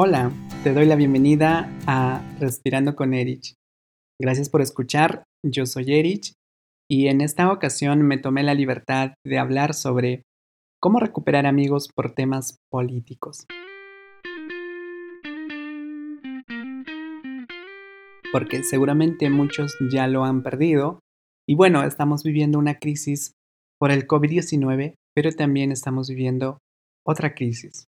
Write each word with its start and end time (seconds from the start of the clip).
Hola, 0.00 0.30
te 0.62 0.72
doy 0.72 0.86
la 0.86 0.94
bienvenida 0.94 1.68
a 1.88 2.22
Respirando 2.38 2.94
con 2.94 3.14
Erich. 3.14 3.54
Gracias 4.20 4.48
por 4.48 4.62
escuchar, 4.62 5.24
yo 5.44 5.66
soy 5.66 5.92
Erich 5.92 6.34
y 6.88 7.08
en 7.08 7.20
esta 7.20 7.50
ocasión 7.50 8.02
me 8.02 8.16
tomé 8.16 8.44
la 8.44 8.54
libertad 8.54 9.14
de 9.26 9.38
hablar 9.40 9.74
sobre 9.74 10.22
cómo 10.80 11.00
recuperar 11.00 11.46
amigos 11.46 11.88
por 11.92 12.14
temas 12.14 12.58
políticos. 12.70 13.44
Porque 18.30 18.62
seguramente 18.62 19.30
muchos 19.30 19.74
ya 19.90 20.06
lo 20.06 20.24
han 20.24 20.44
perdido 20.44 21.00
y 21.44 21.56
bueno, 21.56 21.82
estamos 21.82 22.22
viviendo 22.22 22.60
una 22.60 22.78
crisis 22.78 23.32
por 23.80 23.90
el 23.90 24.06
COVID-19, 24.06 24.94
pero 25.12 25.32
también 25.32 25.72
estamos 25.72 26.08
viviendo 26.08 26.58
otra 27.04 27.34
crisis, 27.34 27.86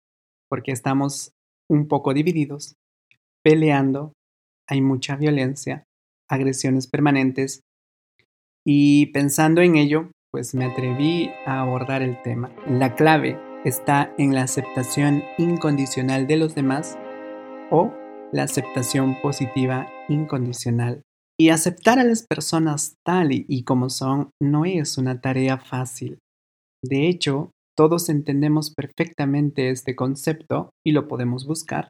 porque 0.48 0.70
estamos 0.70 1.32
un 1.68 1.88
poco 1.88 2.14
divididos, 2.14 2.74
peleando, 3.42 4.12
hay 4.68 4.80
mucha 4.80 5.16
violencia, 5.16 5.84
agresiones 6.28 6.86
permanentes, 6.86 7.60
y 8.64 9.06
pensando 9.06 9.60
en 9.60 9.76
ello, 9.76 10.10
pues 10.32 10.54
me 10.54 10.64
atreví 10.64 11.30
a 11.46 11.60
abordar 11.60 12.02
el 12.02 12.20
tema. 12.22 12.50
La 12.68 12.96
clave 12.96 13.38
está 13.64 14.12
en 14.18 14.34
la 14.34 14.42
aceptación 14.42 15.22
incondicional 15.38 16.26
de 16.26 16.36
los 16.36 16.54
demás 16.56 16.98
o 17.70 17.92
la 18.32 18.42
aceptación 18.42 19.16
positiva 19.22 19.88
incondicional. 20.08 21.02
Y 21.38 21.50
aceptar 21.50 21.98
a 21.98 22.04
las 22.04 22.26
personas 22.26 22.94
tal 23.04 23.28
y 23.30 23.62
como 23.62 23.88
son 23.88 24.30
no 24.42 24.64
es 24.64 24.98
una 24.98 25.20
tarea 25.20 25.58
fácil. 25.58 26.18
De 26.82 27.08
hecho, 27.08 27.52
todos 27.76 28.08
entendemos 28.08 28.72
perfectamente 28.74 29.70
este 29.70 29.94
concepto 29.94 30.70
y 30.84 30.92
lo 30.92 31.06
podemos 31.08 31.46
buscar. 31.46 31.88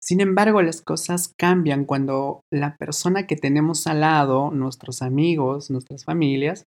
Sin 0.00 0.20
embargo, 0.20 0.62
las 0.62 0.82
cosas 0.82 1.32
cambian 1.38 1.84
cuando 1.84 2.42
la 2.52 2.76
persona 2.76 3.26
que 3.26 3.36
tenemos 3.36 3.86
al 3.86 4.00
lado, 4.00 4.50
nuestros 4.50 5.00
amigos, 5.00 5.70
nuestras 5.70 6.04
familias, 6.04 6.64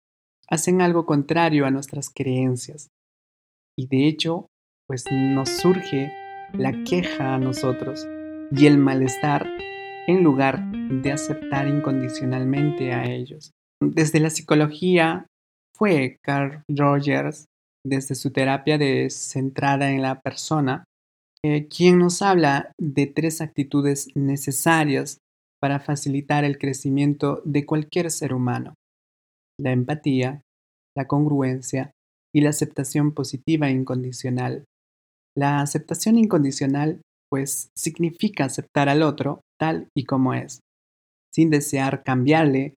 hacen 0.50 0.82
algo 0.82 1.06
contrario 1.06 1.66
a 1.66 1.72
nuestras 1.72 2.10
creencias. 2.10 2.88
Y 3.78 3.88
de 3.88 4.08
hecho, 4.08 4.48
pues 4.88 5.04
nos 5.12 5.50
surge 5.50 6.12
la 6.54 6.84
queja 6.84 7.36
a 7.36 7.40
nosotros 7.40 8.08
y 8.52 8.68
el 8.68 8.78
malestar 8.78 9.50
en 10.08 10.24
lugar 10.24 10.64
de 10.72 11.12
aceptar 11.12 11.68
incondicionalmente 11.68 12.94
a 12.94 13.06
ellos. 13.06 13.52
Desde 13.82 14.20
la 14.20 14.30
psicología 14.30 15.28
fue 15.76 16.20
Carl 16.24 16.64
Rogers 16.70 17.46
desde 17.86 18.16
su 18.16 18.32
terapia 18.32 18.78
de 18.78 19.10
centrada 19.10 19.92
en 19.92 20.02
la 20.02 20.20
persona, 20.20 20.86
eh, 21.44 21.68
quien 21.68 22.00
nos 22.00 22.22
habla 22.22 22.72
de 22.80 23.06
tres 23.06 23.40
actitudes 23.40 24.10
necesarias 24.16 25.20
para 25.62 25.80
facilitar 25.80 26.44
el 26.44 26.58
crecimiento 26.58 27.42
de 27.46 27.66
cualquier 27.66 28.12
ser 28.12 28.34
humano. 28.34 28.74
La 29.60 29.72
empatía, 29.72 30.42
la 30.98 31.08
congruencia 31.08 31.92
y 32.34 32.42
la 32.42 32.50
aceptación 32.50 33.14
positiva 33.14 33.70
e 33.70 33.72
incondicional. 33.72 34.66
La 35.38 35.62
aceptación 35.62 36.18
incondicional, 36.18 37.02
pues, 37.30 37.70
significa 37.78 38.46
aceptar 38.46 38.90
al 38.90 39.04
otro 39.04 39.42
tal 39.60 39.88
y 39.96 40.06
como 40.06 40.34
es, 40.34 40.60
sin 41.34 41.50
desear 41.50 42.04
cambiarle 42.04 42.74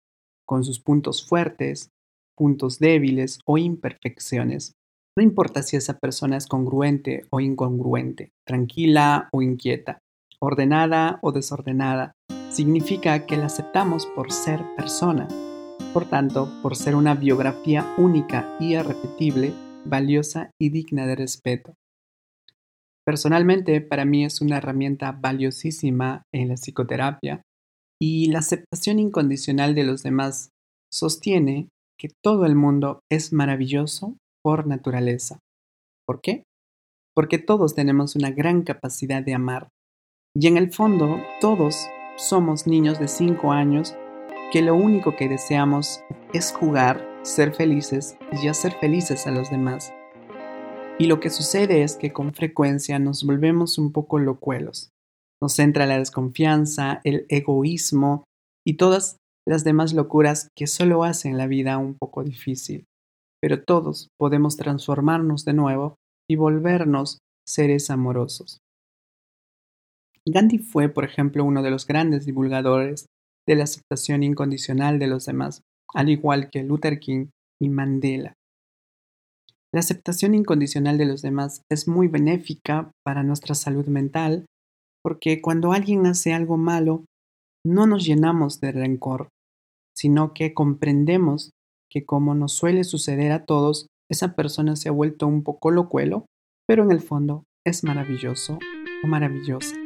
con 0.46 0.64
sus 0.64 0.80
puntos 0.80 1.26
fuertes, 1.26 1.88
puntos 2.36 2.78
débiles 2.78 3.40
o 3.46 3.58
imperfecciones. 3.58 4.72
No 5.18 5.24
importa 5.24 5.64
si 5.64 5.74
esa 5.74 5.98
persona 5.98 6.36
es 6.36 6.46
congruente 6.46 7.26
o 7.30 7.40
incongruente, 7.40 8.30
tranquila 8.46 9.28
o 9.32 9.42
inquieta, 9.42 9.98
ordenada 10.38 11.18
o 11.22 11.32
desordenada, 11.32 12.12
significa 12.50 13.26
que 13.26 13.36
la 13.36 13.46
aceptamos 13.46 14.06
por 14.06 14.30
ser 14.30 14.62
persona. 14.76 15.26
Por 15.92 16.08
tanto, 16.08 16.48
por 16.62 16.76
ser 16.76 16.94
una 16.94 17.16
biografía 17.16 17.96
única 17.98 18.56
y 18.60 18.76
irrepetible, 18.76 19.52
valiosa 19.84 20.52
y 20.56 20.68
digna 20.68 21.04
de 21.04 21.16
respeto. 21.16 21.74
Personalmente, 23.04 23.80
para 23.80 24.04
mí 24.04 24.24
es 24.24 24.40
una 24.40 24.58
herramienta 24.58 25.10
valiosísima 25.10 26.22
en 26.32 26.46
la 26.46 26.54
psicoterapia 26.54 27.42
y 28.00 28.28
la 28.28 28.38
aceptación 28.38 29.00
incondicional 29.00 29.74
de 29.74 29.82
los 29.82 30.04
demás 30.04 30.50
sostiene 30.92 31.70
que 31.98 32.08
todo 32.22 32.46
el 32.46 32.54
mundo 32.54 33.00
es 33.10 33.32
maravilloso 33.32 34.14
por 34.42 34.66
naturaleza. 34.66 35.38
¿Por 36.06 36.20
qué? 36.20 36.44
Porque 37.14 37.38
todos 37.38 37.74
tenemos 37.74 38.16
una 38.16 38.30
gran 38.30 38.62
capacidad 38.62 39.22
de 39.22 39.34
amar. 39.34 39.68
Y 40.34 40.46
en 40.46 40.56
el 40.56 40.72
fondo, 40.72 41.18
todos 41.40 41.86
somos 42.16 42.66
niños 42.66 42.98
de 42.98 43.08
5 43.08 43.52
años 43.52 43.94
que 44.52 44.62
lo 44.62 44.74
único 44.74 45.16
que 45.16 45.28
deseamos 45.28 46.00
es 46.32 46.52
jugar, 46.52 47.06
ser 47.22 47.54
felices 47.54 48.16
y 48.42 48.48
hacer 48.48 48.72
felices 48.80 49.26
a 49.26 49.30
los 49.30 49.50
demás. 49.50 49.92
Y 50.98 51.06
lo 51.06 51.20
que 51.20 51.30
sucede 51.30 51.82
es 51.82 51.96
que 51.96 52.12
con 52.12 52.32
frecuencia 52.32 52.98
nos 52.98 53.24
volvemos 53.24 53.78
un 53.78 53.92
poco 53.92 54.18
locuelos. 54.18 54.90
Nos 55.40 55.58
entra 55.58 55.86
la 55.86 55.98
desconfianza, 55.98 57.00
el 57.04 57.26
egoísmo 57.28 58.24
y 58.66 58.76
todas 58.76 59.16
las 59.46 59.64
demás 59.64 59.92
locuras 59.92 60.48
que 60.56 60.66
solo 60.66 61.04
hacen 61.04 61.38
la 61.38 61.46
vida 61.46 61.78
un 61.78 61.96
poco 61.98 62.24
difícil 62.24 62.86
pero 63.40 63.62
todos 63.62 64.08
podemos 64.18 64.56
transformarnos 64.56 65.44
de 65.44 65.52
nuevo 65.52 65.96
y 66.28 66.36
volvernos 66.36 67.18
seres 67.46 67.90
amorosos. 67.90 68.58
Gandhi 70.26 70.58
fue, 70.58 70.88
por 70.88 71.04
ejemplo, 71.04 71.44
uno 71.44 71.62
de 71.62 71.70
los 71.70 71.86
grandes 71.86 72.26
divulgadores 72.26 73.06
de 73.46 73.54
la 73.54 73.64
aceptación 73.64 74.22
incondicional 74.22 74.98
de 74.98 75.06
los 75.06 75.24
demás, 75.24 75.62
al 75.94 76.10
igual 76.10 76.50
que 76.50 76.62
Luther 76.62 77.00
King 77.00 77.28
y 77.60 77.70
Mandela. 77.70 78.34
La 79.72 79.80
aceptación 79.80 80.34
incondicional 80.34 80.98
de 80.98 81.06
los 81.06 81.22
demás 81.22 81.62
es 81.70 81.88
muy 81.88 82.08
benéfica 82.08 82.90
para 83.04 83.22
nuestra 83.22 83.54
salud 83.54 83.86
mental 83.86 84.46
porque 85.02 85.40
cuando 85.40 85.72
alguien 85.72 86.06
hace 86.06 86.32
algo 86.32 86.56
malo, 86.56 87.04
no 87.64 87.86
nos 87.86 88.04
llenamos 88.04 88.60
de 88.60 88.72
rencor, 88.72 89.28
sino 89.96 90.32
que 90.34 90.54
comprendemos 90.54 91.50
que 91.90 92.04
como 92.04 92.34
nos 92.34 92.52
suele 92.52 92.84
suceder 92.84 93.32
a 93.32 93.44
todos, 93.44 93.86
esa 94.10 94.34
persona 94.34 94.76
se 94.76 94.88
ha 94.88 94.92
vuelto 94.92 95.26
un 95.26 95.42
poco 95.42 95.70
locuelo, 95.70 96.26
pero 96.66 96.84
en 96.84 96.92
el 96.92 97.00
fondo 97.00 97.44
es 97.66 97.84
maravilloso 97.84 98.58
o 99.02 99.06
maravillosa. 99.06 99.76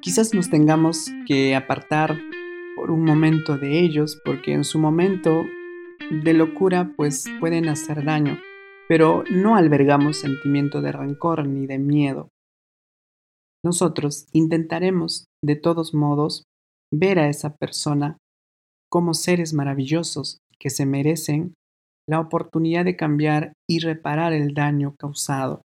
Quizás 0.00 0.34
nos 0.34 0.50
tengamos 0.50 1.10
que 1.26 1.54
apartar 1.54 2.18
por 2.76 2.90
un 2.90 3.04
momento 3.04 3.56
de 3.56 3.80
ellos 3.80 4.20
porque 4.24 4.52
en 4.52 4.64
su 4.64 4.78
momento 4.78 5.44
de 6.10 6.34
locura 6.34 6.92
pues 6.96 7.24
pueden 7.40 7.68
hacer 7.68 8.04
daño, 8.04 8.38
pero 8.88 9.24
no 9.30 9.56
albergamos 9.56 10.18
sentimiento 10.18 10.82
de 10.82 10.92
rencor 10.92 11.46
ni 11.46 11.66
de 11.66 11.78
miedo. 11.78 12.28
Nosotros 13.64 14.26
intentaremos 14.32 15.24
de 15.42 15.56
todos 15.56 15.94
modos 15.94 16.44
ver 16.92 17.18
a 17.18 17.28
esa 17.28 17.56
persona 17.56 18.18
como 18.90 19.14
seres 19.14 19.54
maravillosos 19.54 20.38
que 20.58 20.70
se 20.70 20.86
merecen 20.86 21.54
la 22.08 22.20
oportunidad 22.20 22.84
de 22.84 22.96
cambiar 22.96 23.54
y 23.68 23.80
reparar 23.80 24.32
el 24.32 24.54
daño 24.54 24.94
causado. 24.98 25.62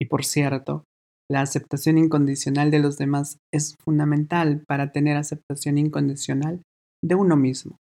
Y 0.00 0.06
por 0.06 0.24
cierto, 0.24 0.84
la 1.30 1.42
aceptación 1.42 1.98
incondicional 1.98 2.70
de 2.70 2.78
los 2.78 2.98
demás 2.98 3.38
es 3.52 3.76
fundamental 3.76 4.64
para 4.66 4.92
tener 4.92 5.16
aceptación 5.16 5.78
incondicional 5.78 6.62
de 7.04 7.14
uno 7.14 7.36
mismo. 7.36 7.76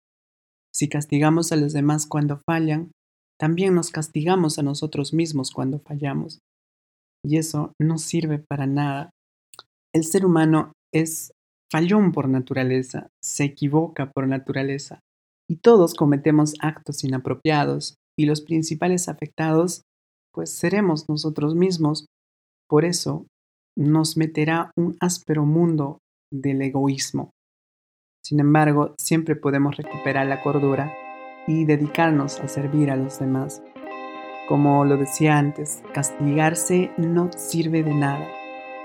Si 0.74 0.88
castigamos 0.88 1.52
a 1.52 1.56
los 1.56 1.74
demás 1.74 2.06
cuando 2.06 2.40
fallan, 2.46 2.92
también 3.40 3.74
nos 3.74 3.90
castigamos 3.90 4.60
a 4.60 4.64
nosotros 4.64 5.14
mismos 5.14 5.52
cuando 5.52 5.80
fallamos. 5.80 6.40
Y 7.26 7.38
eso 7.38 7.74
no 7.80 7.98
sirve 7.98 8.40
para 8.40 8.68
nada. 8.68 9.10
El 9.94 10.04
ser 10.04 10.26
humano 10.26 10.74
es 10.94 11.32
fallón 11.72 12.12
por 12.12 12.30
naturaleza, 12.30 13.08
se 13.22 13.46
equivoca 13.46 14.12
por 14.12 14.28
naturaleza 14.28 15.00
y 15.52 15.58
todos 15.58 15.96
cometemos 15.96 16.54
actos 16.62 17.04
inapropiados 17.04 17.98
y 18.18 18.26
los 18.26 18.40
principales 18.40 19.10
afectados 19.10 19.82
pues 20.34 20.50
seremos 20.50 21.10
nosotros 21.10 21.56
mismos. 21.56 22.06
Por 22.70 22.86
eso 22.86 23.26
nos 23.78 24.16
meterá 24.16 24.72
un 24.78 24.96
áspero 25.02 25.44
mundo 25.44 25.98
del 26.32 26.62
egoísmo. 26.62 27.32
Sin 28.24 28.40
embargo, 28.40 28.96
siempre 28.98 29.36
podemos 29.36 29.76
recuperar 29.76 30.26
la 30.28 30.42
cordura 30.42 30.94
y 31.48 31.66
dedicarnos 31.66 32.40
a 32.40 32.48
servir 32.48 32.90
a 32.90 32.96
los 32.96 33.20
demás. 33.20 33.62
Como 34.48 34.86
lo 34.86 34.96
decía 34.96 35.38
antes, 35.38 35.84
castigarse 35.94 36.92
no 36.96 37.30
sirve 37.36 37.84
de 37.84 37.94
nada. 37.94 38.26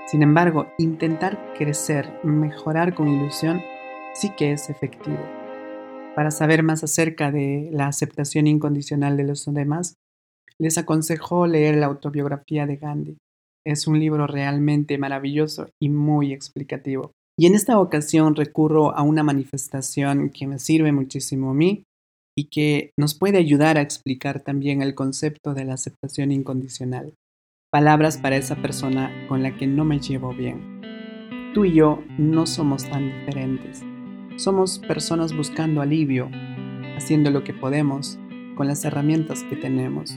Sin 0.07 0.21
embargo, 0.21 0.67
intentar 0.77 1.53
crecer, 1.57 2.19
mejorar 2.25 2.93
con 2.93 3.07
ilusión, 3.07 3.61
sí 4.13 4.33
que 4.35 4.51
es 4.51 4.69
efectivo. 4.69 5.36
Para 6.17 6.31
saber 6.31 6.63
más 6.63 6.83
acerca 6.83 7.31
de 7.31 7.69
la 7.71 7.85
aceptación 7.85 8.47
incondicional 8.47 9.17
de 9.17 9.23
los 9.23 9.45
demás, 9.45 9.93
les 10.59 10.79
aconsejo 10.79 11.45
leer 11.45 11.75
la 11.75 11.85
autobiografía 11.85 12.65
de 12.65 12.77
Gandhi. 12.77 13.17
Es 13.63 13.85
un 13.85 13.99
libro 13.99 14.25
realmente 14.25 14.97
maravilloso 14.97 15.69
y 15.79 15.89
muy 15.89 16.33
explicativo. 16.33 17.11
Y 17.37 17.45
en 17.45 17.53
esta 17.53 17.79
ocasión 17.79 18.35
recurro 18.35 18.97
a 18.97 19.03
una 19.03 19.21
manifestación 19.21 20.31
que 20.31 20.47
me 20.47 20.57
sirve 20.57 20.91
muchísimo 20.91 21.51
a 21.51 21.53
mí 21.53 21.83
y 22.35 22.45
que 22.45 22.89
nos 22.97 23.13
puede 23.13 23.37
ayudar 23.37 23.77
a 23.77 23.81
explicar 23.81 24.41
también 24.41 24.81
el 24.81 24.95
concepto 24.95 25.53
de 25.53 25.65
la 25.65 25.75
aceptación 25.75 26.31
incondicional. 26.31 27.13
Palabras 27.71 28.17
para 28.17 28.37
esa 28.37 28.55
persona 28.55 29.11
con 29.29 29.43
la 29.43 29.55
que 29.55 29.67
no 29.67 29.85
me 29.85 29.99
llevo 29.99 30.33
bien. 30.33 30.81
Tú 31.53 31.65
y 31.65 31.75
yo 31.75 32.03
no 32.17 32.47
somos 32.47 32.89
tan 32.89 33.05
diferentes. 33.19 33.83
Somos 34.37 34.77
personas 34.77 35.35
buscando 35.35 35.81
alivio, 35.81 36.29
haciendo 36.95 37.31
lo 37.31 37.43
que 37.43 37.55
podemos 37.55 38.19
con 38.55 38.67
las 38.67 38.85
herramientas 38.85 39.43
que 39.49 39.55
tenemos, 39.55 40.15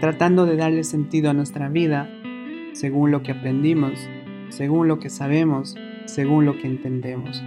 tratando 0.00 0.46
de 0.46 0.56
darle 0.56 0.82
sentido 0.82 1.30
a 1.30 1.32
nuestra 1.32 1.68
vida 1.68 2.10
según 2.72 3.12
lo 3.12 3.22
que 3.22 3.30
aprendimos, 3.30 4.00
según 4.48 4.88
lo 4.88 4.98
que 4.98 5.10
sabemos, 5.10 5.76
según 6.06 6.44
lo 6.44 6.58
que 6.58 6.66
entendemos. 6.66 7.40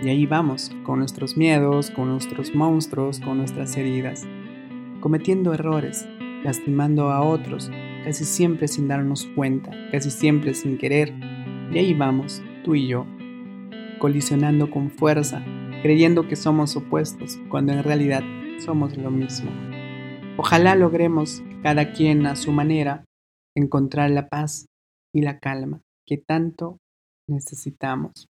Y 0.00 0.10
ahí 0.10 0.26
vamos, 0.26 0.70
con 0.84 1.00
nuestros 1.00 1.36
miedos, 1.36 1.90
con 1.90 2.08
nuestros 2.08 2.54
monstruos, 2.54 3.18
con 3.18 3.38
nuestras 3.38 3.76
heridas, 3.76 4.24
cometiendo 5.00 5.52
errores, 5.52 6.06
lastimando 6.44 7.10
a 7.10 7.20
otros, 7.22 7.68
casi 8.04 8.24
siempre 8.24 8.68
sin 8.68 8.86
darnos 8.86 9.26
cuenta, 9.34 9.72
casi 9.90 10.08
siempre 10.08 10.54
sin 10.54 10.78
querer. 10.78 11.12
Y 11.72 11.78
ahí 11.78 11.94
vamos, 11.94 12.40
tú 12.62 12.76
y 12.76 12.86
yo, 12.86 13.06
colisionando 13.98 14.70
con 14.70 14.90
fuerza, 14.90 15.44
creyendo 15.82 16.28
que 16.28 16.36
somos 16.36 16.76
opuestos, 16.76 17.38
cuando 17.48 17.72
en 17.72 17.82
realidad 17.82 18.22
somos 18.64 18.96
lo 18.96 19.10
mismo. 19.10 19.50
Ojalá 20.36 20.74
logremos, 20.74 21.42
cada 21.62 21.92
quien 21.92 22.26
a 22.26 22.36
su 22.36 22.52
manera, 22.52 23.04
encontrar 23.54 24.10
la 24.10 24.28
paz 24.28 24.66
y 25.14 25.22
la 25.22 25.38
calma 25.38 25.80
que 26.06 26.18
tanto 26.18 26.78
necesitamos. 27.28 28.28